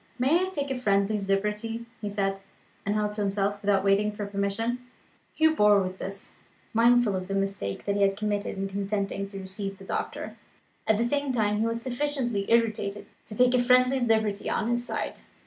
"May 0.17 0.47
I 0.47 0.49
take 0.49 0.71
a 0.71 0.79
friendly 0.79 1.19
liberty?" 1.19 1.85
he 2.01 2.09
said 2.09 2.39
and 2.87 2.95
helped 2.95 3.17
himself, 3.17 3.61
without 3.61 3.83
waiting 3.83 4.11
for 4.11 4.25
permission. 4.25 4.79
Hugh 5.35 5.55
bore 5.55 5.79
with 5.79 5.99
this, 5.99 6.31
mindful 6.73 7.15
of 7.15 7.27
the 7.27 7.35
mistake 7.35 7.85
that 7.85 7.95
he 7.95 8.01
had 8.01 8.17
committed 8.17 8.57
in 8.57 8.67
consenting 8.67 9.29
to 9.29 9.37
receive 9.37 9.77
the 9.77 9.85
doctor. 9.85 10.35
At 10.87 10.97
the 10.97 11.05
same 11.05 11.31
time, 11.31 11.59
he 11.59 11.67
was 11.67 11.83
sufficiently 11.83 12.49
irritated 12.49 13.05
to 13.27 13.35
take 13.35 13.53
a 13.53 13.61
friendly 13.63 13.99
liberty 13.99 14.49
on 14.49 14.69
his 14.71 14.83
side. 14.83 15.19